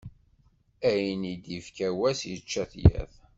Ayen 0.89 1.21
i 1.31 1.33
d-ifka 1.43 1.89
wass, 1.99 2.19
yečča-t 2.29 2.73
yiḍ. 2.83 3.11